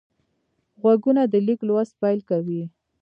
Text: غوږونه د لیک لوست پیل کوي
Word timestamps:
غوږونه 0.81 1.21
د 1.27 1.33
لیک 1.45 1.59
لوست 1.67 1.93
پیل 2.01 2.19
کوي 2.29 2.63